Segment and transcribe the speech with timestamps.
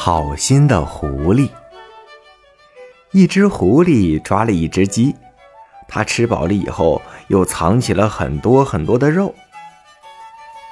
[0.00, 1.50] 好心的狐狸。
[3.10, 5.12] 一只狐狸抓了一只鸡，
[5.88, 9.34] 它吃饱了以后，又藏起了很多很多的肉。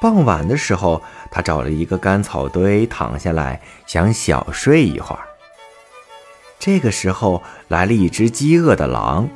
[0.01, 5.23] 傍晚的时候，它找了一个干草堆躺下来，想小睡一会儿。
[6.61, 9.29] 这个时候，来了一只饥饿的狼。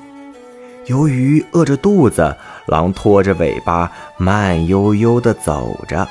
[0.87, 2.37] 由于饿着肚子，
[2.69, 6.07] 狼拖着尾巴，慢悠悠地走着。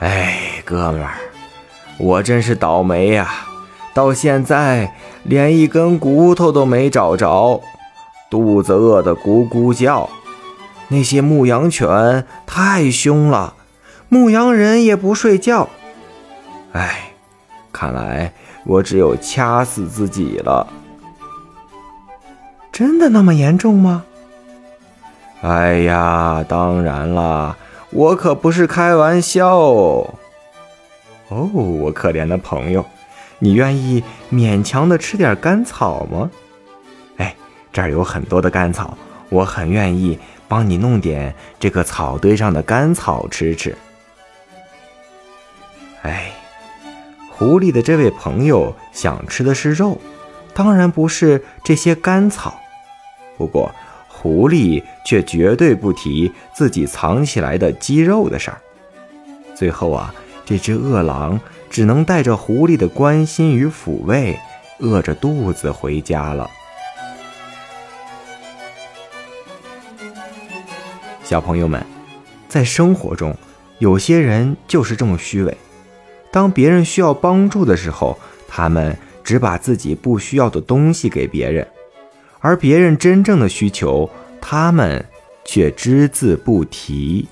[0.00, 1.14] 哎，哥们儿！
[1.98, 3.28] 我真是倒霉呀，
[3.94, 7.60] 到现在连一根骨头都没找着，
[8.30, 10.08] 肚子饿得咕咕叫。
[10.88, 13.54] 那些牧羊犬太凶了，
[14.08, 15.68] 牧羊人也不睡觉。
[16.72, 17.12] 哎，
[17.72, 18.32] 看来
[18.64, 20.66] 我只有掐死自己了。
[22.72, 24.04] 真的那么严重吗？
[25.42, 27.56] 哎呀，当然啦，
[27.90, 30.06] 我可不是开玩笑。
[31.32, 32.84] 哦我可怜的朋友，
[33.38, 36.30] 你愿意勉强的吃点干草吗？
[37.16, 37.34] 哎，
[37.72, 38.96] 这儿有很多的干草，
[39.30, 43.76] 我很愿意帮你弄点这个草堆上的干草吃吃。
[46.02, 46.32] 哎，
[47.30, 49.98] 狐狸的这位朋友想吃的是肉，
[50.52, 52.60] 当然不是这些干草。
[53.38, 53.74] 不过，
[54.08, 58.60] 狐狸却绝对不提自己藏起来的鸡肉的事儿。
[59.54, 60.14] 最后啊。
[60.44, 61.40] 这只饿狼
[61.70, 64.38] 只能带着狐狸的关心与抚慰，
[64.78, 66.50] 饿着肚子回家了。
[71.24, 71.84] 小朋友们，
[72.48, 73.34] 在生活中，
[73.78, 75.56] 有些人就是这么虚伪。
[76.30, 81.66] 当别人需要帮助的时候，他们只把自己不需要的东西给别人，
[82.40, 85.02] 而别人真正的需求，他们
[85.44, 87.28] 却只字不提。